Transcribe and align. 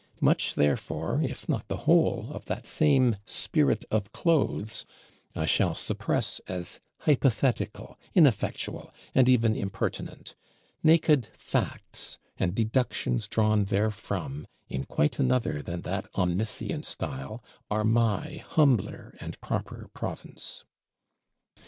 Much 0.19 0.55
therefore, 0.55 1.21
if 1.21 1.47
not 1.47 1.67
the 1.67 1.77
whole, 1.85 2.31
of 2.31 2.45
that 2.45 2.65
same 2.65 3.17
'Spirit 3.23 3.85
of 3.91 4.11
Clothes' 4.11 4.83
I 5.35 5.45
shall 5.45 5.75
suppress 5.75 6.39
as 6.47 6.79
hypothetical, 7.01 7.99
ineffectual, 8.15 8.91
and 9.13 9.29
even 9.29 9.55
impertinent: 9.55 10.33
naked 10.81 11.27
Facts, 11.37 12.17
and 12.35 12.55
Deductions 12.55 13.27
drawn 13.27 13.63
therefrom 13.65 14.47
in 14.67 14.85
quite 14.85 15.19
another 15.19 15.61
than 15.61 15.81
that 15.81 16.07
omniscient 16.15 16.87
style, 16.87 17.43
are 17.69 17.83
my 17.83 18.43
humbler 18.47 19.15
and 19.21 19.39
proper 19.39 19.87
province." 19.93 20.65